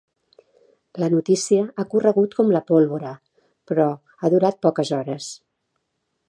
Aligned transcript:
La 1.01 1.09
notícia 1.15 1.67
ha 1.75 1.85
corregut 1.91 2.33
com 2.39 2.49
la 2.55 2.61
pólvora, 2.71 3.13
però 3.73 3.87
ha 4.01 4.33
durat 4.37 4.59
poques 4.69 4.95
hores. 5.01 5.29